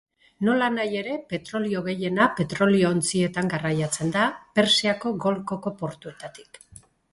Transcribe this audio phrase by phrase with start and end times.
[0.47, 4.25] Nolanahi ere, petrolio gehiena petrolio-ontzietan garraiatzen da,
[4.61, 6.63] Persiako golkoko portuetatik.